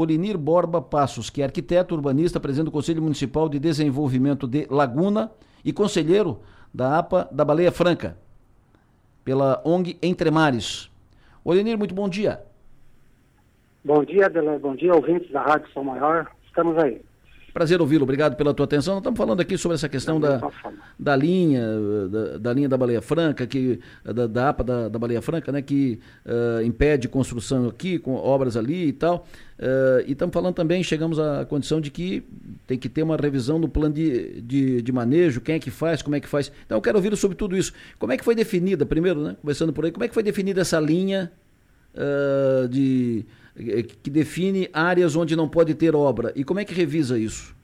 Olinir 0.00 0.38
Borba 0.38 0.80
Passos, 0.80 1.28
que 1.28 1.42
é 1.42 1.44
arquiteto 1.44 1.94
urbanista, 1.94 2.40
presidente 2.40 2.66
do 2.66 2.72
Conselho 2.72 3.02
Municipal 3.02 3.48
de 3.48 3.58
Desenvolvimento 3.58 4.48
de 4.48 4.66
Laguna 4.70 5.30
e 5.64 5.72
conselheiro 5.72 6.40
da 6.72 6.98
APA 6.98 7.28
da 7.30 7.44
Baleia 7.44 7.70
Franca, 7.70 8.16
pela 9.22 9.60
ONG 9.64 9.98
Entre 10.02 10.30
Mares. 10.30 10.90
Olinir, 11.44 11.76
muito 11.76 11.94
bom 11.94 12.08
dia. 12.08 12.42
Bom 13.84 14.04
dia, 14.04 14.26
Adelaide. 14.26 14.62
Bom 14.62 14.74
dia, 14.74 14.94
ouvintes 14.94 15.30
da 15.30 15.42
Rádio 15.42 15.70
São 15.72 15.84
Maior. 15.84 16.30
Estamos 16.46 16.76
aí. 16.78 17.02
Prazer 17.52 17.80
ouvi-lo, 17.80 18.04
obrigado 18.04 18.36
pela 18.36 18.54
tua 18.54 18.64
atenção. 18.64 18.94
Nós 18.94 19.00
estamos 19.00 19.18
falando 19.18 19.40
aqui 19.40 19.58
sobre 19.58 19.74
essa 19.74 19.88
questão 19.88 20.20
da, 20.20 20.40
da 20.98 21.16
linha, 21.16 21.62
da, 22.08 22.38
da, 22.38 22.52
linha 22.52 22.68
da 22.68 22.76
Baleia 22.76 23.02
Franca, 23.02 23.46
que, 23.46 23.80
da, 24.04 24.26
da 24.26 24.48
APA 24.50 24.64
da, 24.64 24.88
da, 24.88 24.98
Baleia 24.98 25.20
Franca, 25.20 25.50
né, 25.50 25.60
que 25.60 25.98
uh, 26.24 26.62
impede 26.62 27.08
construção 27.08 27.68
aqui, 27.68 27.98
com 27.98 28.14
obras 28.14 28.56
ali 28.56 28.88
e 28.88 28.92
tal. 28.92 29.26
Uh, 29.58 30.06
e 30.06 30.12
estamos 30.12 30.32
falando 30.32 30.54
também, 30.54 30.82
chegamos 30.82 31.18
à 31.18 31.44
condição 31.44 31.80
de 31.80 31.90
que 31.90 32.22
tem 32.66 32.78
que 32.78 32.88
ter 32.88 33.02
uma 33.02 33.16
revisão 33.16 33.60
do 33.60 33.68
plano 33.68 33.94
de, 33.94 34.40
de, 34.40 34.82
de 34.82 34.92
manejo, 34.92 35.40
quem 35.40 35.56
é 35.56 35.58
que 35.58 35.70
faz, 35.70 36.02
como 36.02 36.16
é 36.16 36.20
que 36.20 36.28
faz. 36.28 36.52
Então 36.64 36.78
eu 36.78 36.82
quero 36.82 36.96
ouvir 36.98 37.14
sobre 37.16 37.36
tudo 37.36 37.56
isso. 37.56 37.72
Como 37.98 38.12
é 38.12 38.16
que 38.16 38.24
foi 38.24 38.34
definida, 38.34 38.86
primeiro, 38.86 39.22
né, 39.22 39.36
começando 39.40 39.72
por 39.72 39.84
aí, 39.84 39.90
como 39.90 40.04
é 40.04 40.08
que 40.08 40.14
foi 40.14 40.22
definida 40.22 40.60
essa 40.60 40.78
linha 40.78 41.32
uh, 41.94 42.68
de 42.68 43.24
que 43.54 44.10
define 44.10 44.68
áreas 44.72 45.16
onde 45.16 45.36
não 45.36 45.48
pode 45.48 45.74
ter 45.74 45.94
obra. 45.94 46.32
E 46.36 46.44
como 46.44 46.60
é 46.60 46.64
que 46.64 46.74
revisa 46.74 47.18
isso? 47.18 47.54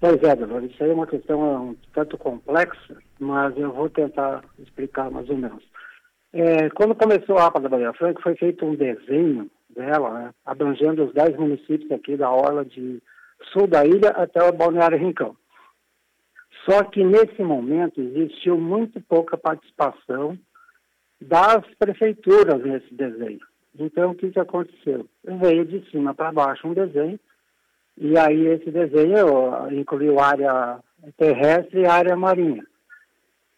Pois 0.00 0.20
é, 0.22 0.34
Delor, 0.34 0.64
isso 0.64 0.82
aí 0.82 0.90
é 0.90 0.94
uma 0.94 1.06
questão 1.06 1.68
um 1.68 1.76
tanto 1.94 2.18
complexa, 2.18 2.96
mas 3.20 3.56
eu 3.56 3.72
vou 3.72 3.88
tentar 3.88 4.44
explicar 4.58 5.10
mais 5.10 5.30
ou 5.30 5.36
menos. 5.36 5.62
É, 6.32 6.68
quando 6.70 6.94
começou 6.94 7.38
a 7.38 7.46
APA 7.46 7.60
da 7.60 7.68
Bahia 7.68 7.92
Franca, 7.92 8.20
foi 8.20 8.34
feito 8.34 8.64
um 8.64 8.74
desenho 8.74 9.48
dela, 9.70 10.10
né, 10.12 10.30
abrangendo 10.44 11.04
os 11.04 11.14
10 11.14 11.36
municípios 11.36 11.90
aqui 11.92 12.16
da 12.16 12.30
orla 12.30 12.64
de 12.64 13.00
sul 13.52 13.66
da 13.66 13.84
ilha 13.86 14.10
até 14.10 14.42
o 14.42 14.52
Balneário 14.52 14.98
Rincão. 14.98 15.36
Só 16.68 16.82
que 16.84 17.04
nesse 17.04 17.42
momento 17.42 18.00
existiu 18.00 18.58
muito 18.58 19.00
pouca 19.00 19.36
participação 19.36 20.38
das 21.20 21.64
prefeituras 21.78 22.62
nesse 22.64 22.92
desenho. 22.92 23.40
Então, 23.78 24.10
o 24.10 24.14
que, 24.14 24.30
que 24.30 24.40
aconteceu? 24.40 25.06
Veio 25.24 25.64
de 25.64 25.88
cima 25.90 26.14
para 26.14 26.32
baixo 26.32 26.68
um 26.68 26.74
desenho, 26.74 27.18
e 27.96 28.18
aí 28.18 28.46
esse 28.46 28.70
desenho 28.70 29.70
incluiu 29.70 30.20
área 30.20 30.78
terrestre 31.16 31.80
e 31.80 31.86
área 31.86 32.16
marinha. 32.16 32.64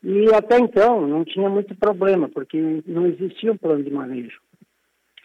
E 0.02 0.32
até 0.34 0.58
então 0.58 1.06
não 1.06 1.24
tinha 1.24 1.48
muito 1.48 1.74
problema, 1.74 2.28
porque 2.28 2.82
não 2.86 3.06
existia 3.06 3.52
um 3.52 3.56
plano 3.56 3.82
de 3.82 3.90
manejo. 3.90 4.38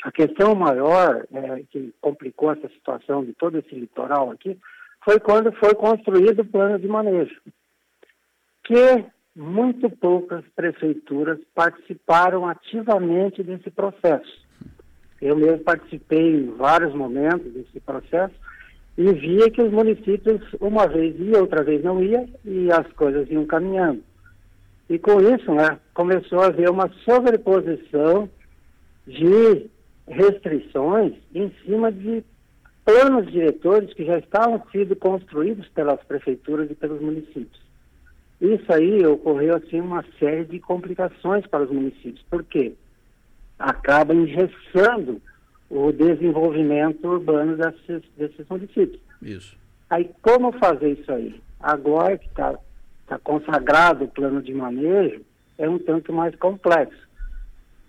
A 0.03 0.11
questão 0.11 0.55
maior 0.55 1.27
é, 1.33 1.63
que 1.69 1.93
complicou 1.99 2.51
essa 2.51 2.69
situação 2.69 3.25
de 3.25 3.33
todo 3.33 3.57
esse 3.57 3.75
litoral 3.75 4.31
aqui 4.31 4.57
foi 5.03 5.19
quando 5.19 5.51
foi 5.53 5.75
construído 5.75 6.39
o 6.41 6.45
plano 6.45 6.79
de 6.79 6.87
manejo, 6.87 7.41
que 8.63 9.05
muito 9.35 9.89
poucas 9.89 10.43
prefeituras 10.55 11.39
participaram 11.53 12.47
ativamente 12.47 13.43
desse 13.43 13.69
processo. 13.69 14.48
Eu 15.21 15.35
mesmo 15.35 15.59
participei 15.59 16.35
em 16.35 16.55
vários 16.55 16.93
momentos 16.93 17.51
desse 17.53 17.79
processo 17.79 18.33
e 18.97 19.13
via 19.13 19.49
que 19.49 19.61
os 19.61 19.71
municípios, 19.71 20.41
uma 20.59 20.87
vez 20.87 21.17
ia, 21.19 21.39
outra 21.39 21.63
vez 21.63 21.83
não 21.83 22.03
ia, 22.03 22.27
e 22.43 22.71
as 22.71 22.85
coisas 22.93 23.29
iam 23.29 23.45
caminhando. 23.45 24.03
E 24.89 24.97
com 24.97 25.21
isso, 25.21 25.53
né, 25.53 25.79
começou 25.93 26.41
a 26.41 26.47
haver 26.47 26.69
uma 26.69 26.89
sobreposição 27.05 28.29
de 29.07 29.69
restrições 30.07 31.13
em 31.33 31.51
cima 31.63 31.91
de 31.91 32.23
planos 32.83 33.31
diretores 33.31 33.93
que 33.93 34.03
já 34.03 34.17
estavam 34.17 34.61
sendo 34.71 34.95
construídos 34.95 35.67
pelas 35.69 36.03
prefeituras 36.03 36.69
e 36.71 36.75
pelos 36.75 36.99
municípios. 36.99 37.61
Isso 38.41 38.73
aí 38.73 39.05
ocorreu 39.05 39.55
assim 39.55 39.79
uma 39.79 40.03
série 40.17 40.45
de 40.45 40.59
complicações 40.59 41.45
para 41.45 41.63
os 41.63 41.71
municípios. 41.71 42.25
Por 42.29 42.43
quê? 42.43 42.73
Acaba 43.59 44.15
engessando 44.15 45.21
o 45.69 45.91
desenvolvimento 45.91 47.05
urbano 47.05 47.57
desses, 47.57 48.01
desses 48.17 48.47
municípios. 48.49 48.99
Isso. 49.21 49.55
Aí, 49.89 50.09
como 50.21 50.51
fazer 50.53 50.91
isso 50.91 51.11
aí? 51.11 51.39
Agora 51.59 52.17
que 52.17 52.27
está 52.27 52.57
tá 53.07 53.19
consagrado 53.19 54.05
o 54.05 54.07
plano 54.07 54.41
de 54.41 54.53
manejo, 54.53 55.21
é 55.57 55.69
um 55.69 55.77
tanto 55.77 56.13
mais 56.13 56.33
complexo. 56.35 57.09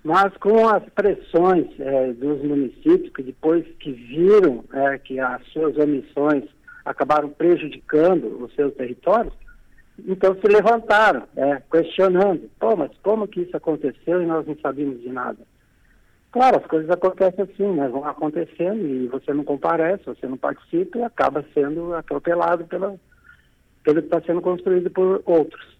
Mas 0.02 0.34
com 0.38 0.66
as 0.66 0.82
pressões 0.90 1.66
é, 1.78 2.12
dos 2.14 2.42
municípios, 2.42 3.12
que 3.12 3.22
depois 3.22 3.66
que 3.78 3.92
viram 3.92 4.64
é, 4.72 4.98
que 4.98 5.20
as 5.20 5.44
suas 5.48 5.76
omissões 5.76 6.44
acabaram 6.84 7.28
prejudicando 7.28 8.42
os 8.42 8.54
seus 8.54 8.74
territórios, 8.74 9.34
então 10.06 10.34
se 10.40 10.46
levantaram, 10.48 11.24
é, 11.36 11.62
questionando, 11.70 12.50
pô, 12.58 12.74
mas 12.74 12.90
como 13.02 13.28
que 13.28 13.42
isso 13.42 13.56
aconteceu 13.56 14.22
e 14.22 14.26
nós 14.26 14.46
não 14.46 14.56
sabíamos 14.60 15.02
de 15.02 15.10
nada? 15.10 15.38
Claro, 16.32 16.58
as 16.58 16.66
coisas 16.66 16.88
acontecem 16.90 17.44
assim, 17.44 17.72
né? 17.72 17.88
Vão 17.88 18.04
acontecendo 18.04 18.86
e 18.86 19.08
você 19.08 19.32
não 19.34 19.42
comparece, 19.42 20.04
você 20.04 20.26
não 20.28 20.36
participa 20.36 20.98
e 20.98 21.02
acaba 21.02 21.44
sendo 21.52 21.92
atropelado 21.94 22.64
pela, 22.66 22.94
pelo 23.82 24.00
que 24.00 24.06
está 24.06 24.20
sendo 24.22 24.40
construído 24.40 24.90
por 24.90 25.22
outros. 25.26 25.78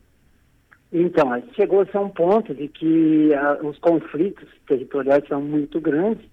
Então, 0.93 1.31
chegou-se 1.55 1.97
a 1.97 2.01
um 2.01 2.09
ponto 2.09 2.53
de 2.53 2.67
que 2.67 3.31
uh, 3.31 3.65
os 3.65 3.79
conflitos 3.79 4.49
territoriais 4.67 5.27
são 5.29 5.41
muito 5.41 5.81
grandes 5.81 6.25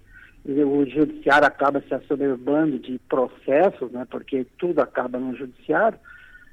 e 0.43 0.63
o 0.63 0.83
judiciário 0.87 1.47
acaba 1.47 1.79
se 1.81 1.93
assoberbando 1.93 2.79
de 2.79 2.97
processos, 3.07 3.91
né? 3.91 4.07
Porque 4.09 4.47
tudo 4.57 4.81
acaba 4.81 5.19
no 5.19 5.35
judiciário. 5.35 5.99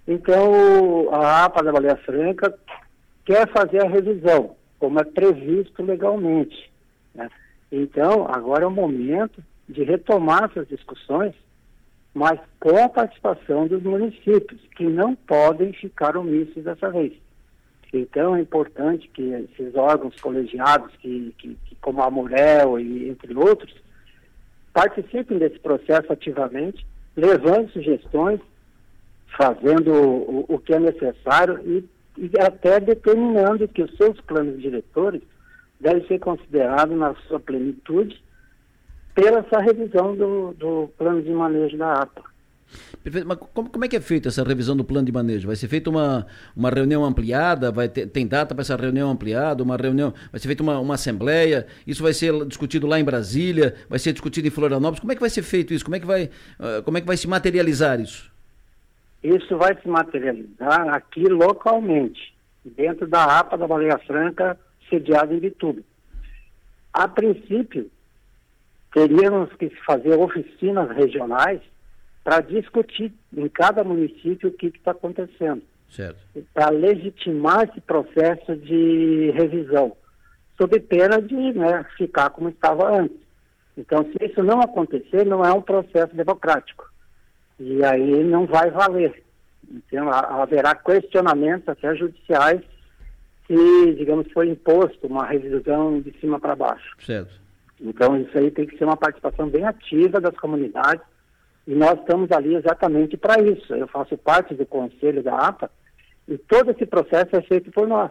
Então, 0.06 1.08
a 1.14 1.46
APA 1.46 1.62
da 1.62 1.72
Baleia 1.72 1.96
Franca 1.96 2.54
quer 3.24 3.48
fazer 3.48 3.82
a 3.82 3.88
revisão, 3.88 4.54
como 4.78 5.00
é 5.00 5.04
previsto 5.04 5.82
legalmente. 5.82 6.70
Né? 7.14 7.30
Então, 7.70 8.26
agora 8.28 8.64
é 8.64 8.66
o 8.66 8.70
momento 8.70 9.42
de 9.68 9.82
retomar 9.82 10.44
essas 10.44 10.68
discussões, 10.68 11.34
mas 12.12 12.38
com 12.60 12.76
a 12.76 12.88
participação 12.88 13.66
dos 13.66 13.82
municípios, 13.82 14.60
que 14.76 14.84
não 14.84 15.14
podem 15.14 15.72
ficar 15.72 16.16
omissos 16.16 16.62
dessa 16.62 16.90
vez. 16.90 17.12
Então, 17.92 18.34
é 18.36 18.40
importante 18.40 19.08
que 19.08 19.22
esses 19.22 19.74
órgãos 19.74 20.20
colegiados, 20.20 20.94
que, 20.96 21.34
que, 21.38 21.56
que 21.64 21.74
como 21.76 22.02
a 22.02 22.10
Murel 22.10 22.78
e 22.78 23.08
entre 23.08 23.34
outros, 23.36 23.74
participem 24.72 25.38
desse 25.38 25.58
processo 25.60 26.12
ativamente, 26.12 26.84
levando 27.16 27.70
sugestões, 27.70 28.40
fazendo 29.36 29.92
o, 29.92 30.44
o 30.48 30.58
que 30.58 30.74
é 30.74 30.80
necessário 30.80 31.60
e, 31.64 31.88
e 32.18 32.30
até 32.40 32.80
determinando 32.80 33.68
que 33.68 33.82
os 33.82 33.96
seus 33.96 34.20
planos 34.22 34.60
diretores 34.60 35.22
deve 35.80 36.06
ser 36.06 36.18
considerado 36.18 36.94
na 36.94 37.14
sua 37.26 37.40
plenitude 37.40 38.22
pela 39.14 39.38
essa 39.38 39.60
revisão 39.60 40.14
do, 40.16 40.52
do 40.54 40.88
plano 40.98 41.22
de 41.22 41.30
manejo 41.30 41.76
da 41.76 41.92
APA. 41.94 42.22
Perfeito. 43.02 43.28
Mas 43.28 43.38
como, 43.38 43.68
como, 43.70 43.84
é 43.84 43.88
que 43.88 43.96
é 43.96 44.00
feita 44.00 44.28
essa 44.28 44.42
revisão 44.42 44.76
do 44.76 44.84
plano 44.84 45.06
de 45.06 45.12
manejo? 45.12 45.46
Vai 45.46 45.56
ser 45.56 45.68
feita 45.68 45.90
uma, 45.90 46.26
uma 46.56 46.70
reunião 46.70 47.04
ampliada? 47.04 47.70
Vai 47.70 47.88
ter, 47.88 48.06
tem 48.06 48.26
data 48.26 48.54
para 48.54 48.62
essa 48.62 48.76
reunião 48.76 49.10
ampliada? 49.10 49.62
Uma 49.62 49.76
reunião? 49.76 50.12
Vai 50.32 50.40
ser 50.40 50.48
feita 50.48 50.62
uma, 50.62 50.78
uma 50.80 50.94
assembleia? 50.94 51.66
Isso 51.86 52.02
vai 52.02 52.12
ser 52.12 52.32
discutido 52.46 52.86
lá 52.86 52.98
em 52.98 53.04
Brasília? 53.04 53.74
Vai 53.88 53.98
ser 53.98 54.12
discutido 54.12 54.48
em 54.48 54.50
Florianópolis? 54.50 55.00
Como 55.00 55.12
é 55.12 55.14
que 55.14 55.20
vai 55.20 55.30
ser 55.30 55.42
feito 55.42 55.72
isso? 55.72 55.84
Como 55.84 55.96
é 55.96 56.00
que 56.00 56.06
vai, 56.06 56.24
uh, 56.24 56.82
como 56.82 56.98
é 56.98 57.00
que 57.00 57.06
vai 57.06 57.16
se 57.16 57.28
materializar 57.28 58.00
isso? 58.00 58.32
Isso 59.22 59.56
vai 59.56 59.78
se 59.80 59.88
materializar 59.88 60.88
aqui 60.88 61.28
localmente, 61.28 62.34
dentro 62.64 63.06
da 63.06 63.38
APA 63.38 63.56
da 63.56 63.66
Baleia 63.66 63.98
Franca, 64.06 64.58
sediado 64.94 65.34
em 65.34 65.38
Bituba. 65.38 65.80
A 66.92 67.08
princípio, 67.08 67.90
teríamos 68.92 69.52
que 69.54 69.68
fazer 69.84 70.16
oficinas 70.16 70.90
regionais 70.96 71.60
para 72.22 72.40
discutir 72.40 73.12
em 73.36 73.48
cada 73.48 73.82
município 73.82 74.48
o 74.48 74.52
que 74.52 74.66
está 74.66 74.92
acontecendo. 74.92 75.62
Para 76.52 76.70
legitimar 76.70 77.68
esse 77.68 77.80
processo 77.80 78.56
de 78.56 79.30
revisão, 79.32 79.96
sob 80.56 80.78
pena 80.80 81.20
de 81.20 81.34
né, 81.34 81.84
ficar 81.96 82.30
como 82.30 82.48
estava 82.48 83.00
antes. 83.00 83.18
Então, 83.76 84.04
se 84.04 84.24
isso 84.24 84.42
não 84.42 84.60
acontecer, 84.60 85.26
não 85.26 85.44
é 85.44 85.52
um 85.52 85.60
processo 85.60 86.14
democrático. 86.14 86.88
E 87.58 87.84
aí 87.84 88.22
não 88.24 88.46
vai 88.46 88.70
valer. 88.70 89.22
Então, 89.70 90.10
haverá 90.10 90.74
questionamentos 90.74 91.68
até 91.68 91.94
judiciais 91.96 92.60
que, 93.46 93.94
digamos, 93.94 94.30
foi 94.32 94.48
imposto 94.48 95.06
uma 95.06 95.26
revisão 95.26 96.00
de 96.00 96.12
cima 96.18 96.40
para 96.40 96.56
baixo. 96.56 96.96
Certo. 97.00 97.32
Então, 97.80 98.16
isso 98.16 98.36
aí 98.38 98.50
tem 98.50 98.66
que 98.66 98.78
ser 98.78 98.84
uma 98.84 98.96
participação 98.96 99.48
bem 99.48 99.64
ativa 99.64 100.20
das 100.20 100.34
comunidades 100.36 101.04
e 101.66 101.74
nós 101.74 101.98
estamos 101.98 102.30
ali 102.30 102.54
exatamente 102.54 103.16
para 103.16 103.42
isso. 103.42 103.74
Eu 103.74 103.86
faço 103.88 104.16
parte 104.18 104.54
do 104.54 104.66
conselho 104.66 105.22
da 105.22 105.36
APA 105.36 105.70
e 106.28 106.38
todo 106.38 106.70
esse 106.70 106.86
processo 106.86 107.36
é 107.36 107.42
feito 107.42 107.70
por 107.70 107.86
nós. 107.86 108.10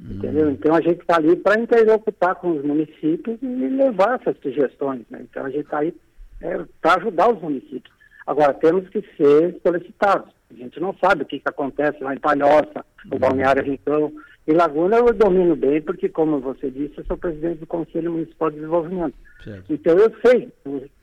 Hum. 0.00 0.12
Entendeu? 0.12 0.50
Então, 0.50 0.74
a 0.74 0.80
gente 0.80 1.00
está 1.00 1.16
ali 1.16 1.36
para 1.36 1.60
interlocutar 1.60 2.36
com 2.36 2.50
os 2.50 2.64
municípios 2.64 3.38
e 3.42 3.46
levar 3.46 4.20
essas 4.20 4.36
sugestões. 4.40 5.04
Né? 5.10 5.20
Então, 5.22 5.44
a 5.44 5.50
gente 5.50 5.64
está 5.64 5.78
aí 5.78 5.94
é, 6.40 6.64
para 6.80 7.00
ajudar 7.00 7.30
os 7.30 7.42
municípios. 7.42 7.92
Agora, 8.26 8.54
temos 8.54 8.88
que 8.90 9.02
ser 9.16 9.58
solicitados. 9.62 10.32
A 10.50 10.54
gente 10.54 10.78
não 10.80 10.94
sabe 11.02 11.22
o 11.22 11.26
que, 11.26 11.40
que 11.40 11.48
acontece 11.48 12.02
lá 12.02 12.14
em 12.14 12.18
Palhoça, 12.18 12.84
no 13.06 13.14
uhum. 13.14 13.18
Balneário 13.18 13.64
Rincão. 13.64 14.12
Em 14.48 14.54
Laguna 14.54 14.96
eu 14.96 15.12
domino 15.12 15.54
bem, 15.54 15.82
porque, 15.82 16.08
como 16.08 16.40
você 16.40 16.70
disse, 16.70 16.94
eu 16.96 17.04
sou 17.04 17.18
presidente 17.18 17.58
do 17.58 17.66
Conselho 17.66 18.10
Municipal 18.10 18.48
de 18.48 18.56
Desenvolvimento. 18.56 19.14
Certo. 19.44 19.70
Então 19.70 19.98
eu 19.98 20.10
sei 20.24 20.50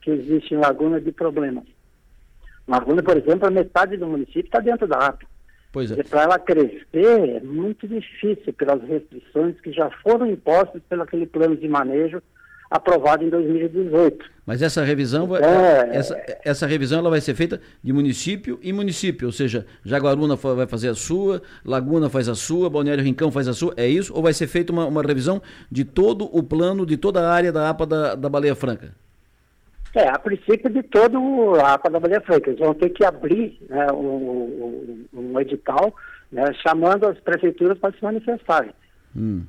que 0.02 0.10
existe 0.10 0.52
em 0.52 0.58
Laguna 0.58 1.00
de 1.00 1.12
problemas. 1.12 1.62
Laguna, 2.66 3.04
por 3.04 3.16
exemplo, 3.16 3.46
a 3.46 3.50
metade 3.50 3.96
do 3.96 4.08
município 4.08 4.46
está 4.46 4.58
dentro 4.58 4.88
da 4.88 4.98
APA. 4.98 5.24
Pois 5.72 5.92
é. 5.92 6.02
Para 6.02 6.24
ela 6.24 6.38
crescer 6.40 7.36
é 7.36 7.40
muito 7.40 7.86
difícil 7.86 8.52
pelas 8.52 8.82
restrições 8.82 9.60
que 9.60 9.70
já 9.70 9.90
foram 10.02 10.26
impostas 10.26 10.82
pelo 10.88 11.02
aquele 11.02 11.26
plano 11.26 11.56
de 11.56 11.68
manejo 11.68 12.20
aprovado 12.70 13.24
em 13.24 13.28
2018. 13.28 14.24
Mas 14.44 14.62
essa 14.62 14.84
revisão, 14.84 15.26
vai, 15.26 15.42
é, 15.42 15.96
essa, 15.96 16.24
essa 16.44 16.66
revisão 16.66 17.00
ela 17.00 17.10
vai 17.10 17.20
ser 17.20 17.34
feita 17.34 17.60
de 17.82 17.92
município 17.92 18.60
em 18.62 18.72
município, 18.72 19.26
ou 19.26 19.32
seja, 19.32 19.66
Jaguaruna 19.84 20.36
vai 20.36 20.66
fazer 20.66 20.88
a 20.88 20.94
sua, 20.94 21.42
Laguna 21.64 22.08
faz 22.08 22.28
a 22.28 22.34
sua, 22.34 22.70
Balneário 22.70 23.02
Rincão 23.02 23.30
faz 23.30 23.48
a 23.48 23.52
sua, 23.52 23.74
é 23.76 23.88
isso? 23.88 24.14
Ou 24.14 24.22
vai 24.22 24.32
ser 24.32 24.46
feita 24.46 24.72
uma, 24.72 24.86
uma 24.86 25.02
revisão 25.02 25.42
de 25.70 25.84
todo 25.84 26.24
o 26.32 26.42
plano, 26.42 26.86
de 26.86 26.96
toda 26.96 27.20
a 27.20 27.32
área 27.32 27.52
da 27.52 27.68
APA 27.68 27.86
da, 27.86 28.14
da 28.14 28.28
Baleia 28.28 28.54
Franca? 28.54 28.94
É, 29.96 30.08
a 30.08 30.18
princípio 30.18 30.68
de 30.68 30.82
todo 30.82 31.54
a 31.58 31.72
APA 31.72 31.88
da 31.88 31.98
Baleia 31.98 32.20
Franca. 32.20 32.50
Eles 32.50 32.60
vão 32.60 32.74
ter 32.74 32.90
que 32.90 33.02
abrir 33.02 33.58
né, 33.68 33.86
um, 33.92 35.06
um, 35.14 35.40
edital 35.40 35.94
né, 36.30 36.52
chamando 36.66 37.06
as 37.06 37.18
prefeituras 37.18 37.78
para 37.78 37.92
se 37.92 38.02
manifestarem. 38.02 38.72
Hum. 39.16 39.44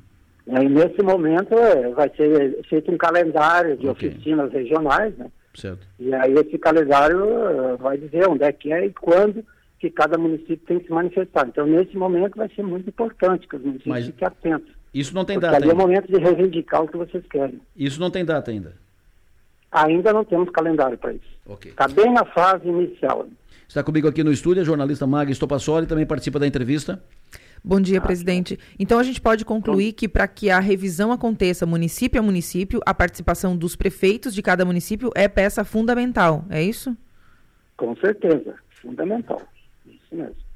E 0.48 0.70
nesse 0.70 1.02
momento 1.04 1.54
é, 1.54 1.90
vai 1.90 2.10
ser 2.16 2.62
feito 2.70 2.92
um 2.92 2.98
calendário 2.98 3.76
de 3.76 3.88
okay. 3.88 4.10
oficinas 4.10 4.52
regionais, 4.52 5.16
né? 5.18 5.28
Certo. 5.54 5.86
E 6.00 6.14
aí 6.14 6.34
esse 6.34 6.58
calendário 6.58 7.26
uh, 7.26 7.78
vai 7.78 7.98
dizer 7.98 8.28
onde 8.30 8.44
é 8.44 8.52
que 8.52 8.72
é 8.72 8.86
e 8.86 8.94
quando 8.94 9.44
que 9.80 9.90
cada 9.90 10.18
município 10.18 10.60
tem 10.66 10.80
que 10.80 10.88
se 10.88 10.92
manifestar. 10.92 11.48
Então, 11.48 11.68
nesse 11.68 11.96
momento 11.98 12.38
vai 12.38 12.50
ser 12.50 12.64
muito 12.64 12.88
importante 12.88 13.48
que 13.48 13.56
os 13.56 13.62
municípios 13.62 13.96
Mas 13.96 14.06
fiquem 14.06 14.28
atentos. 14.28 14.72
Isso 14.94 15.14
não 15.14 15.26
tem 15.26 15.40
data 15.40 15.58
ali 15.58 15.70
é 15.70 15.74
o 15.74 15.76
momento 15.76 16.08
de 16.08 16.18
reivindicar 16.20 16.84
o 16.84 16.88
que 16.88 16.98
vocês 16.98 17.24
querem. 17.30 17.60
Isso 17.76 18.00
não 18.00 18.10
tem 18.10 18.24
data 18.24 18.50
ainda? 18.50 18.74
Ainda 19.72 20.14
não 20.14 20.24
temos 20.24 20.50
calendário 20.50 20.98
para 20.98 21.14
isso. 21.14 21.38
Está 21.66 21.88
bem 21.88 22.12
na 22.12 22.26
fase 22.26 22.68
inicial. 22.68 23.28
Está 23.68 23.84
comigo 23.84 24.08
aqui 24.08 24.24
no 24.24 24.32
estúdio 24.32 24.62
a 24.62 24.66
jornalista 24.66 25.06
Magda 25.06 25.32
Estopassoli, 25.32 25.86
também 25.86 26.06
participa 26.06 26.40
da 26.40 26.48
entrevista. 26.48 27.04
Bom 27.68 27.82
dia, 27.82 28.00
presidente. 28.00 28.58
Então 28.80 28.98
a 28.98 29.04
gente 29.04 29.20
pode 29.20 29.44
concluir 29.44 29.92
que 29.92 30.08
para 30.08 30.26
que 30.26 30.50
a 30.50 30.58
revisão 30.58 31.12
aconteça 31.12 31.66
município 31.66 32.18
a 32.18 32.24
município, 32.24 32.80
a 32.86 32.94
participação 32.94 33.58
dos 33.58 33.76
prefeitos 33.76 34.34
de 34.34 34.42
cada 34.42 34.64
município 34.64 35.12
é 35.14 35.28
peça 35.28 35.66
fundamental, 35.66 36.46
é 36.50 36.64
isso? 36.64 36.96
Com 37.76 37.94
certeza, 37.98 38.56
fundamental. 38.82 39.42
Isso 39.86 40.16
mesmo. 40.16 40.48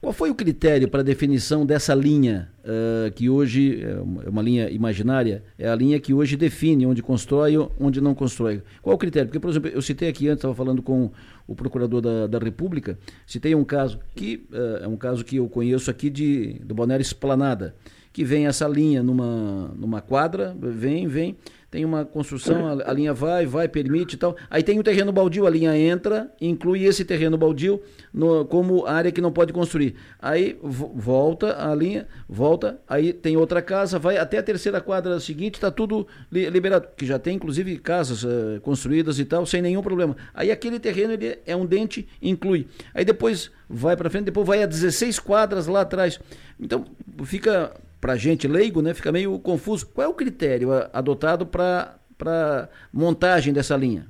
Qual 0.00 0.12
foi 0.12 0.30
o 0.30 0.34
critério 0.34 0.88
para 0.88 0.98
a 0.98 1.04
definição 1.04 1.64
dessa 1.64 1.94
linha, 1.94 2.50
uh, 2.64 3.12
que 3.12 3.30
hoje 3.30 3.80
é 3.80 4.28
uma 4.28 4.42
linha 4.42 4.68
imaginária, 4.68 5.44
é 5.56 5.68
a 5.68 5.76
linha 5.76 6.00
que 6.00 6.12
hoje 6.12 6.36
define 6.36 6.84
onde 6.84 7.00
constrói 7.00 7.54
e 7.54 7.68
onde 7.78 8.00
não 8.00 8.12
constrói? 8.12 8.62
Qual 8.82 8.96
o 8.96 8.98
critério? 8.98 9.28
Porque, 9.28 9.38
por 9.38 9.48
exemplo, 9.48 9.70
eu 9.70 9.80
citei 9.80 10.08
aqui 10.08 10.26
antes, 10.26 10.38
estava 10.38 10.56
falando 10.56 10.82
com 10.82 11.12
o 11.46 11.54
procurador 11.54 12.00
da, 12.00 12.26
da 12.26 12.38
República, 12.38 12.98
citei 13.26 13.54
um 13.54 13.64
caso 13.64 13.98
que 14.14 14.46
uh, 14.52 14.84
é 14.84 14.88
um 14.88 14.96
caso 14.96 15.24
que 15.24 15.36
eu 15.36 15.48
conheço 15.48 15.90
aqui 15.90 16.08
de, 16.08 16.60
do 16.64 16.74
Balneário 16.74 17.02
Esplanada, 17.02 17.74
que 18.12 18.24
vem 18.24 18.46
essa 18.46 18.68
linha 18.68 19.02
numa, 19.02 19.72
numa 19.74 20.00
quadra, 20.00 20.54
vem, 20.60 21.06
vem, 21.08 21.36
tem 21.72 21.86
uma 21.86 22.04
construção, 22.04 22.66
a, 22.66 22.90
a, 22.90 22.92
linha 22.92 23.14
vai, 23.14 23.46
vai, 23.46 23.66
permite 23.66 24.14
e 24.14 24.18
tal. 24.18 24.36
Aí 24.50 24.62
tem 24.62 24.78
o 24.78 24.82
terreno 24.82 25.10
baldio, 25.10 25.46
a 25.46 25.50
linha 25.50 25.74
entra, 25.74 26.30
inclui 26.38 26.84
esse 26.84 27.02
terreno 27.02 27.38
baldio 27.38 27.80
no, 28.12 28.44
como 28.44 28.84
área 28.84 29.10
que 29.10 29.22
não 29.22 29.32
pode 29.32 29.54
construir. 29.54 29.94
Aí 30.20 30.58
volta 30.62 31.66
a 31.66 31.74
linha, 31.74 32.06
volta, 32.28 32.78
aí 32.86 33.14
tem 33.14 33.38
outra 33.38 33.62
casa, 33.62 33.98
vai 33.98 34.18
até 34.18 34.36
a 34.36 34.42
terceira 34.42 34.82
quadra 34.82 35.18
seguinte, 35.18 35.54
está 35.54 35.70
tudo 35.70 36.06
li, 36.30 36.50
liberado, 36.50 36.88
que 36.94 37.06
já 37.06 37.18
tem 37.18 37.36
inclusive 37.36 37.78
casas 37.78 38.22
uh, 38.22 38.60
construídas 38.60 39.18
e 39.18 39.24
tal, 39.24 39.46
sem 39.46 39.62
nenhum 39.62 39.80
problema. 39.80 40.14
Aí 40.34 40.50
aquele 40.50 40.78
terreno 40.78 41.14
ele 41.14 41.38
é 41.46 41.56
um 41.56 41.64
dente, 41.64 42.06
inclui. 42.20 42.66
Aí 42.92 43.02
depois 43.02 43.50
vai 43.66 43.96
para 43.96 44.10
frente, 44.10 44.26
depois 44.26 44.46
vai 44.46 44.62
a 44.62 44.66
16 44.66 45.18
quadras 45.20 45.66
lá 45.66 45.80
atrás. 45.80 46.20
Então 46.60 46.84
fica 47.24 47.72
para 48.02 48.16
gente 48.16 48.48
leigo, 48.48 48.82
né, 48.82 48.92
fica 48.92 49.12
meio 49.12 49.38
confuso. 49.38 49.86
Qual 49.86 50.04
é 50.04 50.10
o 50.10 50.14
critério 50.14 50.70
adotado 50.92 51.46
para 51.46 52.68
montagem 52.92 53.54
dessa 53.54 53.76
linha? 53.76 54.08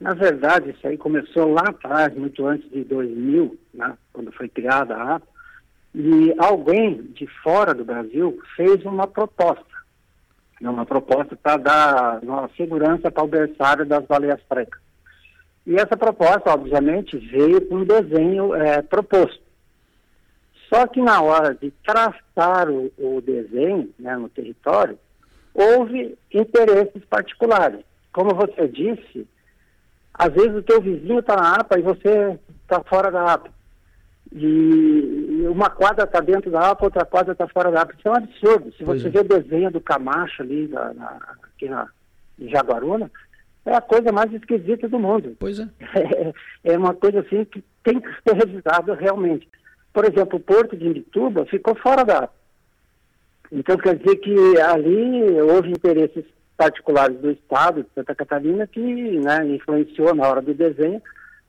Na 0.00 0.12
verdade, 0.12 0.70
isso 0.70 0.84
aí 0.84 0.98
começou 0.98 1.46
lá 1.52 1.62
atrás, 1.68 2.12
muito 2.12 2.44
antes 2.44 2.68
de 2.68 2.82
2000, 2.82 3.56
né, 3.72 3.96
quando 4.12 4.32
foi 4.32 4.48
criada 4.48 4.96
a 4.96 5.14
APA, 5.14 5.28
e 5.94 6.34
alguém 6.38 7.02
de 7.14 7.28
fora 7.40 7.72
do 7.72 7.84
Brasil 7.84 8.36
fez 8.56 8.84
uma 8.84 9.06
proposta, 9.06 9.64
né, 10.60 10.68
uma 10.68 10.84
proposta 10.84 11.36
para 11.36 11.56
dar 11.58 12.18
uma 12.24 12.50
segurança 12.56 13.12
para 13.12 13.24
o 13.24 13.28
berçário 13.28 13.86
das 13.86 14.04
baleias 14.04 14.40
frecas. 14.48 14.80
E 15.64 15.76
essa 15.76 15.96
proposta, 15.96 16.50
obviamente, 16.50 17.16
veio 17.16 17.60
com 17.68 17.76
um 17.76 17.84
desenho 17.84 18.54
é, 18.56 18.82
proposto. 18.82 19.45
Só 20.68 20.86
que 20.86 21.00
na 21.00 21.20
hora 21.22 21.54
de 21.54 21.70
traçar 21.84 22.68
o, 22.68 22.92
o 22.98 23.20
desenho 23.20 23.90
né, 23.98 24.16
no 24.16 24.28
território, 24.28 24.98
houve 25.54 26.16
interesses 26.32 27.04
particulares. 27.08 27.80
Como 28.12 28.34
você 28.34 28.66
disse, 28.68 29.26
às 30.12 30.32
vezes 30.32 30.54
o 30.54 30.62
teu 30.62 30.80
vizinho 30.80 31.20
está 31.20 31.36
na 31.36 31.54
APA 31.54 31.78
e 31.78 31.82
você 31.82 32.38
está 32.62 32.82
fora 32.82 33.10
da 33.10 33.34
APA. 33.34 33.50
E 34.32 35.46
uma 35.48 35.70
quadra 35.70 36.04
está 36.04 36.20
dentro 36.20 36.50
da 36.50 36.70
APA, 36.70 36.86
outra 36.86 37.04
quadra 37.04 37.32
está 37.32 37.46
fora 37.46 37.70
da 37.70 37.82
APA. 37.82 37.94
Isso 37.96 38.08
é 38.08 38.10
um 38.10 38.16
absurdo. 38.16 38.72
Se 38.76 38.84
você 38.84 39.06
é. 39.06 39.10
vê 39.10 39.18
o 39.20 39.24
desenho 39.24 39.70
do 39.70 39.80
Camacho 39.80 40.42
ali 40.42 40.66
na, 40.68 40.92
na, 40.94 41.20
aqui 41.44 41.68
na, 41.68 41.88
em 42.38 42.48
Jaguaruna, 42.48 43.10
é 43.64 43.74
a 43.74 43.80
coisa 43.80 44.12
mais 44.12 44.32
esquisita 44.32 44.88
do 44.88 44.98
mundo. 44.98 45.36
Pois 45.38 45.58
é. 45.58 45.68
É, 46.64 46.72
é 46.72 46.78
uma 46.78 46.94
coisa 46.94 47.20
assim 47.20 47.44
que 47.44 47.62
tem 47.84 48.00
que 48.00 48.08
ser 48.22 48.34
revisada 48.34 48.94
realmente. 48.94 49.48
Por 49.96 50.04
exemplo, 50.04 50.36
o 50.36 50.42
Porto 50.42 50.76
de 50.76 50.86
Imbituba 50.86 51.46
ficou 51.46 51.74
fora 51.74 52.04
da 52.04 52.28
Então, 53.50 53.78
quer 53.78 53.96
dizer 53.96 54.16
que 54.16 54.60
ali 54.60 55.40
houve 55.40 55.70
interesses 55.70 56.22
particulares 56.54 57.18
do 57.18 57.30
Estado 57.30 57.82
de 57.82 57.88
Santa 57.94 58.14
Catarina 58.14 58.66
que 58.66 58.78
né, 58.78 59.46
influenciou 59.46 60.14
na 60.14 60.28
hora 60.28 60.42
do 60.42 60.52
desenho 60.52 61.00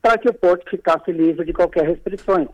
para 0.02 0.18
que 0.18 0.30
o 0.30 0.34
porto 0.34 0.70
ficasse 0.70 1.12
livre 1.12 1.46
de 1.46 1.52
qualquer 1.52 1.90
restrições. 1.90 2.48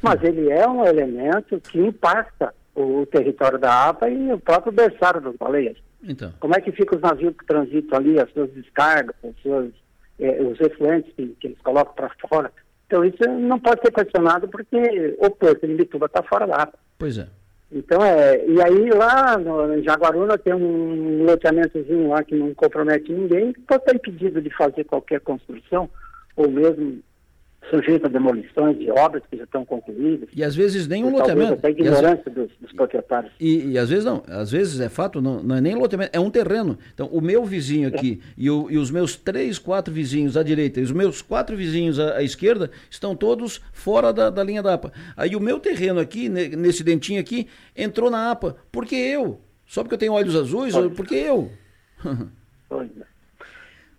Mas 0.00 0.22
ele 0.22 0.48
é 0.48 0.64
um 0.68 0.86
elemento 0.86 1.60
que 1.60 1.80
impacta 1.80 2.54
o 2.72 3.04
território 3.06 3.58
da 3.58 3.88
APA 3.88 4.08
e 4.08 4.32
o 4.32 4.38
próprio 4.38 4.70
berçário 4.70 5.20
das 5.20 5.34
baleias. 5.34 5.76
Então. 6.04 6.32
Como 6.38 6.54
é 6.54 6.60
que 6.60 6.70
ficam 6.70 6.98
os 6.98 7.02
navios 7.02 7.34
que 7.36 7.44
transitam 7.46 7.98
ali, 7.98 8.20
as 8.20 8.30
suas 8.30 8.48
descargas, 8.52 9.16
as 9.24 9.34
suas, 9.42 9.72
eh, 10.20 10.40
os 10.40 10.60
efluentes 10.60 11.12
que, 11.16 11.34
que 11.40 11.48
eles 11.48 11.60
colocam 11.62 11.94
para 11.94 12.10
fora? 12.28 12.52
Então 12.86 13.04
isso 13.04 13.22
não 13.28 13.58
pode 13.58 13.80
ser 13.80 13.92
questionado 13.92 14.48
porque 14.48 15.16
o 15.18 15.30
porto 15.30 15.66
de 15.66 15.74
Bituba 15.74 16.06
está 16.06 16.22
fora 16.22 16.46
da 16.46 16.56
APA. 16.56 16.78
Pois 16.98 17.18
é. 17.18 17.26
Então 17.70 18.02
é, 18.04 18.46
e 18.46 18.62
aí 18.62 18.90
lá 18.90 19.36
no, 19.36 19.74
em 19.74 19.82
Jaguaruna 19.82 20.38
tem 20.38 20.54
um 20.54 21.24
loteamentozinho 21.24 22.08
lá 22.08 22.22
que 22.22 22.34
não 22.36 22.54
compromete 22.54 23.12
ninguém, 23.12 23.52
pode 23.52 23.82
estar 23.82 23.96
impedido 23.96 24.40
de 24.40 24.50
fazer 24.50 24.84
qualquer 24.84 25.20
construção, 25.20 25.90
ou 26.36 26.48
mesmo 26.48 27.00
sujeito 27.70 28.06
a 28.06 28.08
demolições 28.08 28.78
de 28.78 28.90
obras 28.90 29.22
que 29.30 29.36
já 29.36 29.44
estão 29.44 29.64
concluídas. 29.64 30.28
E 30.34 30.42
às 30.42 30.54
vezes 30.54 30.86
nem 30.86 31.04
um 31.04 31.10
loteamento. 31.10 31.54
Até 31.54 31.70
ignorância 31.70 32.30
dos, 32.30 32.50
dos, 32.60 32.72
proprietários. 32.72 33.32
E, 33.40 33.72
e, 33.72 33.78
às 33.78 33.88
vezes 33.88 34.04
não, 34.04 34.22
às 34.28 34.50
vezes 34.50 34.80
é 34.80 34.88
fato, 34.88 35.20
não, 35.20 35.42
não 35.42 35.56
é 35.56 35.60
nem 35.60 35.74
loteamento, 35.74 36.10
é 36.12 36.20
um 36.20 36.30
terreno. 36.30 36.78
Então, 36.94 37.06
o 37.08 37.20
meu 37.20 37.44
vizinho 37.44 37.88
aqui 37.88 38.20
é. 38.22 38.32
e, 38.36 38.50
o, 38.50 38.70
e, 38.70 38.78
os 38.78 38.90
meus 38.90 39.16
três, 39.16 39.58
quatro 39.58 39.92
vizinhos 39.92 40.36
à 40.36 40.42
direita 40.42 40.80
e 40.80 40.82
os 40.82 40.92
meus 40.92 41.22
quatro 41.22 41.56
vizinhos 41.56 41.98
à, 41.98 42.16
à 42.16 42.22
esquerda 42.22 42.70
estão 42.90 43.16
todos 43.16 43.60
fora 43.72 44.12
da, 44.12 44.30
da, 44.30 44.42
linha 44.42 44.62
da 44.62 44.74
APA. 44.74 44.92
Aí 45.16 45.34
o 45.34 45.40
meu 45.40 45.58
terreno 45.58 46.00
aqui, 46.00 46.28
nesse 46.28 46.84
dentinho 46.84 47.20
aqui, 47.20 47.48
entrou 47.76 48.10
na 48.10 48.30
APA. 48.30 48.56
Porque 48.70 48.94
eu? 48.94 49.40
Só 49.66 49.82
porque 49.82 49.94
eu 49.94 49.98
tenho 49.98 50.12
olhos 50.12 50.36
azuis? 50.36 50.74
Porque 50.94 51.14
eu? 51.14 51.50
pois 52.68 52.88
é. 53.00 53.15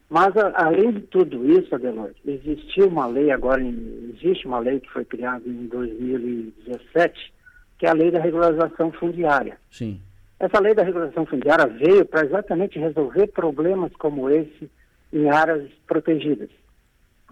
Mas, 0.09 0.35
a, 0.37 0.65
além 0.65 0.91
de 0.91 1.01
tudo 1.01 1.45
isso, 1.51 1.73
Adelor, 1.75 2.11
existiu 2.25 2.87
uma 2.87 3.07
lei 3.07 3.31
agora, 3.31 3.61
em, 3.61 4.13
existe 4.15 4.47
uma 4.47 4.59
lei 4.59 4.79
que 4.79 4.89
foi 4.89 5.03
criada 5.03 5.43
em 5.45 5.67
2017, 5.67 7.33
que 7.77 7.85
é 7.85 7.89
a 7.89 7.93
lei 7.93 8.09
da 8.09 8.19
regularização 8.19 8.91
fundiária. 8.91 9.57
Sim. 9.69 9.99
Essa 10.39 10.59
lei 10.59 10.73
da 10.73 10.83
regularização 10.83 11.25
fundiária 11.25 11.67
veio 11.67 12.05
para 12.05 12.25
exatamente 12.25 12.79
resolver 12.79 13.27
problemas 13.27 13.91
como 13.97 14.29
esse 14.29 14.69
em 15.11 15.29
áreas 15.29 15.69
protegidas, 15.85 16.49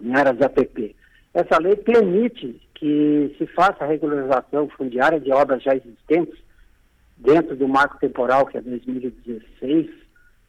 em 0.00 0.14
áreas 0.14 0.40
APP. 0.40 0.94
Essa 1.32 1.58
lei 1.60 1.76
permite 1.76 2.60
que 2.74 3.34
se 3.38 3.46
faça 3.46 3.84
a 3.84 3.86
regularização 3.86 4.68
fundiária 4.68 5.20
de 5.20 5.32
obras 5.32 5.62
já 5.62 5.74
existentes 5.74 6.38
dentro 7.16 7.56
do 7.56 7.68
marco 7.68 7.98
temporal, 7.98 8.46
que 8.46 8.58
é 8.58 8.60
2016, 8.60 9.88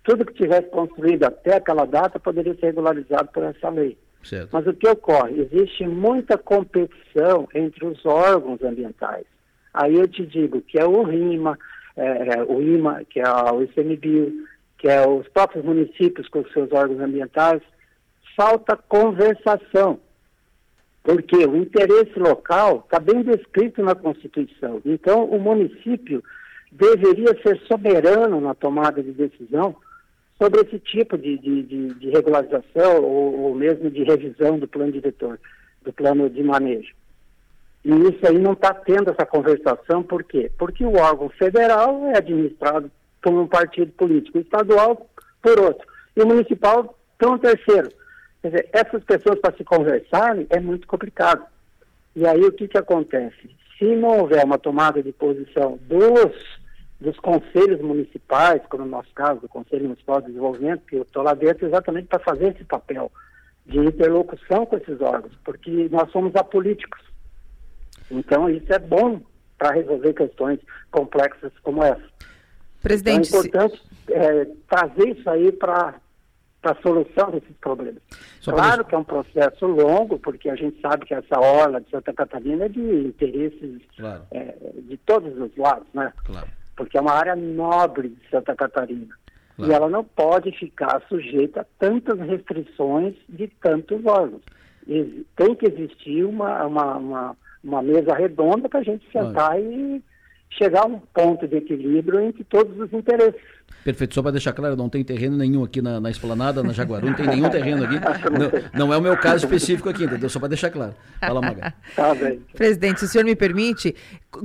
tudo 0.07 0.23
que 0.23 0.33
tivesse 0.33 0.69
construído 0.69 1.25
até 1.25 1.57
aquela 1.57 1.83
data 1.83 2.17
poderia 2.17 2.55
ser 2.55 2.67
regularizado 2.67 3.27
por 3.33 3.43
essa 3.43 3.69
lei. 3.69 3.97
Certo. 4.23 4.49
Mas 4.53 4.65
o 4.65 4.73
que 4.73 4.87
ocorre? 4.87 5.41
Existe 5.41 5.85
muita 5.85 6.37
competição 6.37 7.45
entre 7.53 7.85
os 7.85 8.05
órgãos 8.05 8.63
ambientais. 8.63 9.25
Aí 9.73 9.95
eu 9.95 10.07
te 10.07 10.25
digo 10.25 10.61
que 10.61 10.79
é 10.79 10.85
o 10.85 11.03
RIMA, 11.03 11.59
é, 11.97 12.37
é 12.37 12.43
o 12.43 12.61
IMA, 12.61 13.03
que 13.09 13.19
é 13.19 13.29
o 13.29 13.61
ICMBio, 13.63 14.47
que 14.77 14.87
é 14.87 15.05
os 15.05 15.27
próprios 15.27 15.65
municípios 15.65 16.29
com 16.29 16.39
os 16.39 16.51
seus 16.53 16.71
órgãos 16.71 17.01
ambientais, 17.01 17.61
falta 18.33 18.77
conversação. 18.77 19.99
Porque 21.03 21.35
o 21.35 21.57
interesse 21.57 22.17
local 22.17 22.83
está 22.85 22.97
bem 22.97 23.23
descrito 23.23 23.83
na 23.83 23.93
Constituição. 23.93 24.81
Então, 24.85 25.25
o 25.25 25.37
município 25.37 26.23
deveria 26.71 27.37
ser 27.43 27.59
soberano 27.67 28.39
na 28.39 28.53
tomada 28.53 29.03
de 29.03 29.11
decisão 29.11 29.75
sobre 30.41 30.61
esse 30.61 30.79
tipo 30.79 31.17
de, 31.17 31.37
de, 31.37 31.63
de, 31.63 31.93
de 31.95 32.09
regularização 32.09 33.03
ou, 33.03 33.39
ou, 33.39 33.55
mesmo 33.55 33.89
de 33.89 34.03
revisão 34.03 34.59
do 34.59 34.67
plano 34.67 34.91
diretor, 34.91 35.39
do 35.83 35.91
plano 35.91 36.29
de 36.29 36.43
manejo. 36.43 36.93
E 37.83 37.89
isso 37.89 38.27
aí 38.27 38.37
não 38.37 38.53
está 38.53 38.73
tendo 38.73 39.11
essa 39.11 39.25
conversação, 39.25 40.03
por 40.03 40.23
quê? 40.23 40.51
Porque 40.57 40.85
o 40.85 40.97
órgão 40.97 41.29
federal 41.29 42.05
é 42.07 42.17
administrado 42.17 42.91
por 43.21 43.33
um 43.33 43.47
partido 43.47 43.91
político, 43.93 44.39
estadual 44.39 45.09
por 45.41 45.59
outro, 45.59 45.87
e 46.15 46.21
o 46.21 46.27
municipal 46.27 46.97
por 47.17 47.29
um 47.29 47.37
terceiro. 47.37 47.89
Quer 48.41 48.49
dizer, 48.49 48.69
essas 48.71 49.03
pessoas 49.03 49.39
para 49.39 49.55
se 49.55 49.63
conversarem 49.63 50.45
é 50.49 50.59
muito 50.59 50.87
complicado. 50.87 51.45
E 52.15 52.25
aí 52.25 52.41
o 52.41 52.51
que, 52.51 52.67
que 52.67 52.77
acontece? 52.77 53.49
Se 53.77 53.85
não 53.95 54.19
houver 54.19 54.43
uma 54.43 54.57
tomada 54.57 55.01
de 55.01 55.11
posição 55.11 55.79
dos 55.83 56.35
dos 56.99 57.17
conselhos 57.19 57.79
municipais, 57.81 58.61
como 58.69 58.83
no 58.83 58.89
nosso 58.89 59.13
caso, 59.13 59.41
do 59.41 59.47
Conselho 59.47 59.83
Municipal 59.83 60.19
de 60.19 60.27
Desenvolvimento, 60.27 60.85
que 60.85 60.95
eu 60.95 61.03
estou 61.03 61.21
lá 61.21 61.33
dentro 61.33 61.67
exatamente 61.67 62.07
para 62.07 62.19
fazer 62.19 62.55
esse 62.55 62.63
papel 62.63 63.11
de 63.65 63.77
interlocução 63.77 64.65
com 64.65 64.77
esses 64.77 64.99
órgãos, 65.01 65.33
porque 65.43 65.87
nós 65.91 66.09
somos 66.11 66.35
apolíticos. 66.35 67.01
Então, 68.09 68.49
isso 68.49 68.71
é 68.71 68.79
bom 68.79 69.21
para 69.57 69.71
resolver 69.71 70.13
questões 70.13 70.59
complexas 70.89 71.51
como 71.61 71.83
essa. 71.83 72.01
Presidente, 72.81 73.27
então, 73.27 73.41
é 73.41 73.45
importante 73.45 73.83
é, 74.09 74.47
trazer 74.67 75.09
isso 75.09 75.29
aí 75.29 75.51
para 75.51 75.95
a 76.63 76.75
solução 76.81 77.31
desses 77.31 77.55
problemas. 77.61 78.01
Só 78.39 78.53
claro 78.53 78.85
que 78.85 78.95
é 78.95 78.97
um 78.97 79.03
processo 79.03 79.67
longo, 79.67 80.17
porque 80.17 80.49
a 80.49 80.55
gente 80.55 80.79
sabe 80.81 81.05
que 81.05 81.13
essa 81.13 81.39
orla 81.39 81.81
de 81.81 81.89
Santa 81.89 82.13
Catarina 82.13 82.65
é 82.65 82.69
de 82.69 82.79
interesses 82.79 83.81
claro. 83.97 84.23
é, 84.31 84.55
de 84.81 84.97
todos 84.97 85.37
os 85.37 85.55
lados, 85.57 85.87
né? 85.93 86.11
Claro 86.25 86.47
porque 86.77 86.97
é 86.97 87.01
uma 87.01 87.13
área 87.13 87.35
nobre 87.35 88.09
de 88.09 88.29
Santa 88.29 88.55
Catarina. 88.55 89.13
Claro. 89.57 89.71
E 89.71 89.75
ela 89.75 89.89
não 89.89 90.03
pode 90.03 90.51
ficar 90.51 91.01
sujeita 91.09 91.61
a 91.61 91.65
tantas 91.79 92.19
restrições 92.19 93.15
de 93.27 93.47
tantos 93.61 94.05
órgãos. 94.05 94.43
E 94.87 95.25
tem 95.35 95.55
que 95.55 95.65
existir 95.65 96.23
uma, 96.23 96.63
uma, 96.65 96.95
uma, 96.95 97.37
uma 97.63 97.81
mesa 97.81 98.13
redonda 98.13 98.69
para 98.69 98.79
a 98.79 98.83
gente 98.83 99.03
sentar 99.11 99.33
claro. 99.33 99.71
e 99.71 100.03
chegar 100.51 100.83
a 100.83 100.87
um 100.87 100.99
ponto 100.99 101.47
de 101.47 101.57
equilíbrio 101.57 102.21
entre 102.21 102.43
todos 102.43 102.79
os 102.79 102.93
interesses. 102.93 103.41
Perfeito, 103.83 104.15
só 104.15 104.21
para 104.21 104.31
deixar 104.31 104.51
claro, 104.51 104.75
não 104.75 104.89
tem 104.89 105.03
terreno 105.03 105.37
nenhum 105.37 105.63
aqui 105.63 105.81
na, 105.81 105.99
na 105.99 106.09
esplanada, 106.09 106.61
na 106.61 106.73
Jaguaru, 106.73 107.07
não 107.07 107.13
tem 107.13 107.25
nenhum 107.25 107.49
terreno 107.49 107.85
aqui. 107.85 107.95
Não, 108.73 108.87
não 108.87 108.93
é 108.93 108.97
o 108.97 109.01
meu 109.01 109.17
caso 109.17 109.45
específico 109.45 109.89
aqui, 109.89 110.03
entendeu? 110.03 110.29
Só 110.29 110.39
para 110.39 110.49
deixar 110.49 110.69
claro. 110.69 110.93
Fala, 111.19 111.41
Maga. 111.41 111.73
Tá 111.95 112.13
bem. 112.13 112.41
Presidente, 112.53 112.99
se 112.99 113.05
o 113.05 113.07
senhor 113.07 113.23
me 113.23 113.35
permite, 113.35 113.95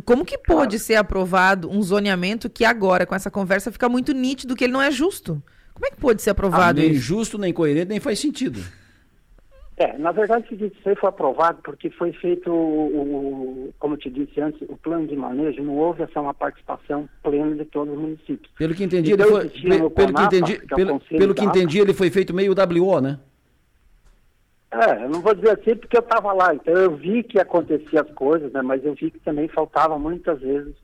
como 0.05 0.25
que 0.25 0.39
pode 0.39 0.77
claro. 0.77 0.79
ser 0.79 0.95
aprovado 0.95 1.71
um 1.71 1.83
zoneamento 1.83 2.49
que 2.49 2.65
agora, 2.65 3.05
com 3.05 3.15
essa 3.15 3.31
conversa, 3.31 3.73
fica 3.73 3.89
muito 3.89 4.13
nítido 4.13 4.55
que 4.55 4.65
ele 4.65 4.73
não 4.73 4.81
é 4.81 4.91
justo? 4.91 5.43
Como 5.75 5.87
é 5.87 5.91
que 5.91 5.97
pode 5.97 6.23
ser 6.23 6.31
aprovado 6.31 6.81
ah, 6.81 6.83
nem 6.83 6.85
isso? 6.85 6.93
Nem 6.93 7.01
justo, 7.01 7.39
nem 7.39 7.53
coerente, 7.53 7.89
nem 7.89 8.01
faz 8.01 8.19
sentido. 8.19 8.63
É, 9.77 9.97
na 9.97 10.13
verdade, 10.13 10.47
isso 10.55 10.89
aí 10.89 10.95
foi 10.95 11.09
aprovado 11.09 11.61
porque 11.65 11.89
foi 11.91 12.13
feito, 12.13 12.51
o, 12.51 13.69
o, 13.69 13.75
como 13.79 13.95
eu 13.95 13.99
te 13.99 14.11
disse 14.11 14.39
antes, 14.41 14.61
o 14.69 14.77
plano 14.77 15.07
de 15.07 15.17
manejo, 15.17 15.63
não 15.63 15.77
houve 15.77 16.03
essa 16.03 16.21
uma 16.21 16.35
participação 16.35 17.09
plena 17.23 17.57
de 17.57 17.65
todos 17.65 17.95
os 17.95 18.01
municípios. 18.01 18.53
Pelo 18.57 18.75
que 18.75 18.85
entendi, 18.85 19.13
ele 19.13 19.25
foi, 19.25 19.49
pelo, 19.49 19.91
pelo 19.91 20.15
que 20.15 20.23
entendi, 20.23 20.59
que 20.59 20.75
é 20.75 20.77
pelo, 20.77 21.01
pelo 21.01 21.35
que 21.35 21.45
entendi, 21.45 21.79
ele 21.81 21.95
foi 21.95 22.11
feito 22.11 22.35
meio 22.35 22.53
WO, 22.53 23.01
né? 23.01 23.19
É, 24.71 25.05
eu 25.05 25.09
não 25.11 25.21
vou 25.21 25.35
dizer 25.35 25.59
assim 25.59 25.77
porque 25.77 25.97
eu 25.97 26.03
estava 26.03 26.33
lá, 26.33 26.55
então 26.55 26.75
eu 26.75 26.95
vi 26.97 27.23
que 27.23 27.39
acontecia 27.39 28.03
as 28.03 28.11
coisas, 28.13 28.53
né, 28.53 28.63
mas 28.63 28.85
eu 28.85 28.95
vi 28.95 29.11
que 29.11 29.19
também 29.21 29.49
faltava 29.49 29.99
muitas 29.99 30.41
vezes 30.41 30.75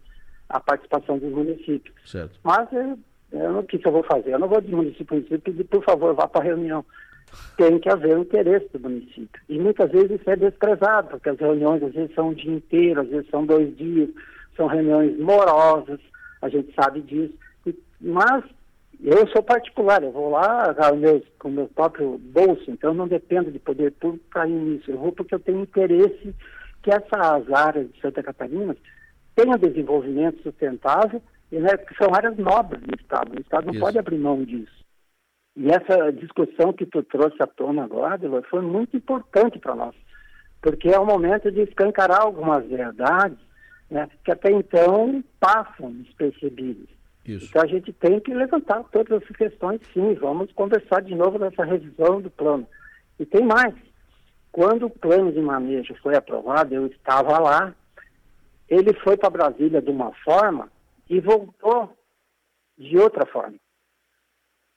a 0.49 0.61
participação 0.61 1.18
dos 1.18 1.30
municípios. 1.30 1.95
Certo. 2.04 2.38
Mas 2.42 2.71
eu, 2.73 2.99
eu 3.33 3.59
o 3.59 3.62
que, 3.62 3.78
que 3.78 3.87
eu 3.87 3.92
vou 3.92 4.02
fazer? 4.02 4.33
Eu 4.33 4.38
não 4.38 4.49
vou 4.49 4.61
de 4.61 4.75
município 4.75 5.14
em 5.14 5.21
município 5.21 5.40
pedir, 5.40 5.64
por 5.64 5.85
favor, 5.85 6.14
vá 6.14 6.26
para 6.26 6.40
a 6.40 6.45
reunião 6.45 6.85
tem 7.56 7.78
que 7.78 7.88
haver 7.88 8.16
um 8.16 8.23
interesse 8.23 8.68
do 8.73 8.80
município. 8.80 9.42
E 9.49 9.58
muitas 9.58 9.90
vezes 9.90 10.20
isso 10.20 10.30
é 10.30 10.37
desprezado, 10.37 11.08
porque 11.08 11.28
as 11.28 11.38
reuniões 11.38 11.82
às 11.82 11.92
vezes 11.92 12.14
são 12.14 12.28
um 12.28 12.35
dia 12.35 12.52
inteiro, 12.52 13.00
às 13.00 13.08
vezes 13.08 13.28
são 13.30 13.44
dois 13.44 13.76
dias, 13.76 14.11
são 14.56 14.66
reuniões 14.66 15.18
morosas, 15.18 16.00
a 16.40 16.49
gente 16.49 16.73
sabe 16.75 17.00
disso. 17.02 17.35
Mas 18.00 18.44
eu 19.02 19.26
sou 19.28 19.42
particular, 19.42 20.02
eu 20.02 20.12
vou 20.12 20.30
lá 20.30 20.75
com 21.38 21.49
o 21.49 21.52
meu 21.52 21.68
próprio 21.68 22.18
bolso, 22.18 22.70
então 22.70 22.90
eu 22.90 22.94
não 22.94 23.08
dependo 23.08 23.50
de 23.50 23.58
poder 23.58 23.92
público 23.92 24.25
para 24.30 24.49
ir 24.49 24.52
nisso. 24.52 24.90
Eu 24.90 24.99
vou 24.99 25.12
porque 25.12 25.35
eu 25.35 25.40
tenho 25.40 25.61
interesse 25.61 26.35
que 26.82 26.90
essas 26.90 27.52
áreas 27.52 27.90
de 27.92 28.00
Santa 28.00 28.23
Catarina 28.23 28.76
tenham 29.35 29.56
desenvolvimento 29.56 30.42
sustentável, 30.42 31.23
e 31.50 31.58
né, 31.58 31.76
que 31.76 31.94
são 31.97 32.14
áreas 32.14 32.37
nobres 32.37 32.82
do 32.82 32.94
Estado. 32.94 33.37
O 33.37 33.40
Estado 33.40 33.66
não 33.66 33.73
Isso. 33.73 33.80
pode 33.80 33.99
abrir 33.99 34.18
mão 34.18 34.42
disso. 34.44 34.85
E 35.58 35.68
essa 35.70 36.12
discussão 36.12 36.72
que 36.72 36.86
tu 36.86 37.02
trouxe 37.02 37.42
à 37.42 37.46
tona 37.48 37.82
agora, 37.82 38.16
foi 38.48 38.62
muito 38.62 38.96
importante 38.96 39.58
para 39.58 39.74
nós, 39.74 39.94
porque 40.62 40.88
é 40.88 40.96
o 40.96 41.04
momento 41.04 41.50
de 41.50 41.62
escancarar 41.62 42.20
algumas 42.20 42.64
verdades 42.64 43.36
né, 43.90 44.08
que 44.24 44.30
até 44.30 44.52
então 44.52 45.22
passam 45.40 45.90
despercebidas. 45.94 46.88
Isso. 47.26 47.46
Então 47.46 47.62
a 47.62 47.66
gente 47.66 47.92
tem 47.92 48.20
que 48.20 48.32
levantar 48.32 48.84
todas 48.92 49.20
essas 49.20 49.36
questões, 49.36 49.80
sim. 49.92 50.14
Vamos 50.14 50.52
conversar 50.52 51.02
de 51.02 51.16
novo 51.16 51.40
nessa 51.40 51.64
revisão 51.64 52.20
do 52.20 52.30
plano. 52.30 52.64
E 53.18 53.26
tem 53.26 53.44
mais. 53.44 53.74
Quando 54.52 54.86
o 54.86 54.90
plano 54.90 55.32
de 55.32 55.40
manejo 55.40 55.92
foi 56.00 56.14
aprovado, 56.14 56.72
eu 56.72 56.86
estava 56.86 57.36
lá, 57.36 57.74
ele 58.68 58.94
foi 59.02 59.16
para 59.16 59.28
Brasília 59.28 59.82
de 59.82 59.90
uma 59.90 60.12
forma 60.24 60.70
e 61.10 61.18
voltou 61.18 61.92
de 62.78 62.96
outra 62.96 63.26
forma. 63.26 63.56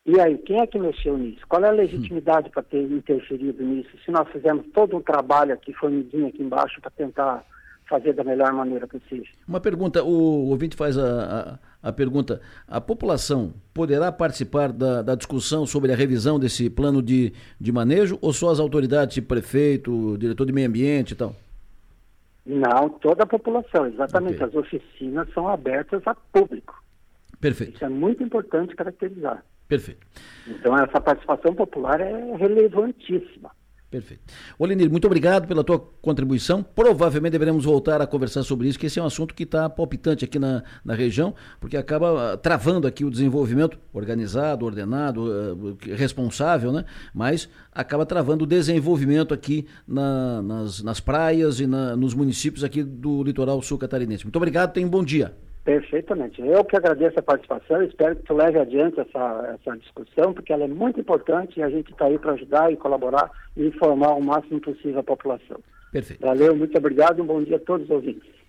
E 0.05 0.20
aí, 0.20 0.38
quem 0.39 0.60
é 0.60 0.65
que 0.65 0.79
mexeu 0.79 1.17
nisso? 1.17 1.41
Qual 1.48 1.63
é 1.63 1.70
a 1.70 1.72
legitimidade 1.72 2.50
para 2.50 2.63
ter 2.63 2.81
interferido 2.81 3.63
nisso? 3.63 3.91
Se 4.03 4.10
nós 4.10 4.27
fizemos 4.29 4.65
todo 4.74 4.98
um 4.98 5.01
trabalho 5.01 5.53
aqui, 5.53 5.72
formiguinha 5.74 6.29
aqui 6.29 6.41
embaixo, 6.41 6.81
para 6.81 6.89
tentar 6.89 7.46
fazer 7.88 8.13
da 8.13 8.24
melhor 8.24 8.51
maneira 8.53 8.88
possível. 8.88 9.27
Uma 9.46 9.60
pergunta, 9.60 10.01
o 10.01 10.50
ouvinte 10.50 10.77
faz 10.77 10.98
a, 10.98 11.60
a, 11.84 11.89
a 11.89 11.93
pergunta, 11.93 12.41
a 12.65 12.79
população 12.79 13.53
poderá 13.74 14.12
participar 14.12 14.72
da, 14.72 15.01
da, 15.01 15.13
discussão 15.13 15.65
sobre 15.65 15.91
a 15.91 15.96
revisão 15.96 16.39
desse 16.39 16.70
plano 16.70 17.01
de, 17.01 17.34
de 17.60 17.72
manejo 17.72 18.17
ou 18.22 18.31
só 18.31 18.50
as 18.50 18.60
autoridades, 18.62 19.20
prefeito, 19.20 20.17
diretor 20.17 20.46
de 20.46 20.53
meio 20.53 20.70
ambiente 20.70 21.12
e 21.12 21.15
tal? 21.15 21.36
Não, 22.46 22.89
toda 22.89 23.24
a 23.24 23.27
população, 23.27 23.86
exatamente. 23.86 24.36
Okay. 24.36 24.48
As 24.48 24.55
oficinas 24.55 25.27
são 25.34 25.48
abertas 25.48 26.01
a 26.08 26.15
público. 26.15 26.81
Perfeito. 27.39 27.75
Isso 27.75 27.86
é 27.86 27.89
muito 27.89 28.24
importante 28.24 28.75
caracterizar. 28.75 29.43
Perfeito. 29.71 30.05
Então 30.45 30.77
essa 30.77 30.99
participação 30.99 31.55
popular 31.55 32.01
é 32.01 32.35
relevantíssima. 32.35 33.51
Perfeito. 33.89 34.21
Olenir, 34.59 34.89
muito 34.89 35.05
obrigado 35.05 35.47
pela 35.47 35.63
tua 35.63 35.79
contribuição. 36.01 36.61
Provavelmente 36.61 37.31
deveremos 37.31 37.63
voltar 37.63 38.01
a 38.01 38.07
conversar 38.07 38.43
sobre 38.43 38.67
isso, 38.67 38.77
que 38.77 38.87
esse 38.87 38.99
é 38.99 39.01
um 39.03 39.05
assunto 39.05 39.33
que 39.33 39.43
está 39.43 39.69
palpitante 39.69 40.25
aqui 40.25 40.37
na, 40.37 40.61
na 40.83 40.93
região, 40.93 41.33
porque 41.57 41.77
acaba 41.77 42.33
ah, 42.33 42.37
travando 42.37 42.85
aqui 42.85 43.05
o 43.05 43.09
desenvolvimento 43.09 43.79
organizado, 43.93 44.65
ordenado, 44.65 45.23
uh, 45.23 45.77
responsável, 45.95 46.73
né? 46.73 46.83
Mas 47.13 47.47
acaba 47.73 48.05
travando 48.05 48.43
o 48.43 48.47
desenvolvimento 48.47 49.33
aqui 49.33 49.65
na, 49.87 50.41
nas, 50.41 50.83
nas 50.83 50.99
praias 50.99 51.61
e 51.61 51.67
na, 51.67 51.95
nos 51.95 52.13
municípios 52.13 52.65
aqui 52.65 52.83
do 52.83 53.23
litoral 53.23 53.61
sul 53.61 53.77
catarinense. 53.77 54.25
Muito 54.25 54.35
obrigado, 54.35 54.73
tenha 54.73 54.85
um 54.85 54.89
bom 54.89 55.03
dia. 55.03 55.33
Perfeitamente. 55.63 56.41
Eu 56.41 56.63
que 56.65 56.75
agradeço 56.75 57.20
a 57.20 57.24
participação, 57.24 57.84
espero 57.84 58.15
que 58.15 58.24
tu 58.24 58.34
leve 58.34 58.58
adiante 58.58 59.00
essa, 59.00 59.60
essa 59.60 59.77
discussão, 59.77 60.34
porque 60.34 60.51
ela 60.51 60.63
é 60.63 60.68
muito 60.68 61.00
importante 61.00 61.60
e 61.60 61.63
a 61.63 61.70
gente 61.70 61.91
está 61.91 62.06
aí 62.06 62.18
para 62.18 62.34
ajudar 62.34 62.72
e 62.72 62.77
colaborar 62.77 63.30
e 63.56 63.68
informar 63.68 64.15
o 64.15 64.24
máximo 64.24 64.60
possível 64.60 65.00
a 65.00 65.03
população. 65.03 65.60
Perfeito. 65.91 66.25
Valeu, 66.25 66.56
muito 66.56 66.75
obrigado 66.77 67.20
e 67.20 67.22
um 67.22 67.25
bom 67.25 67.44
dia 67.44 67.58
a 67.58 67.60
todos 67.60 67.86
os 67.86 67.91
ouvintes. 67.91 68.40